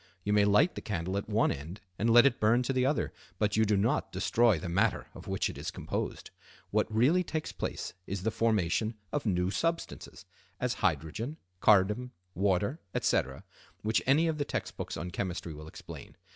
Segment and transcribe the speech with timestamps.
[0.23, 3.13] You may light the candle at one end and let it burn to the other,
[3.37, 6.31] but you do not destroy the matter of which it is composed.
[6.71, 10.25] What really takes place is the formation of new substances,
[10.59, 13.43] as hydrogen, carbon, water, etc.,
[13.83, 16.17] which any of the text books on chemistry will explain.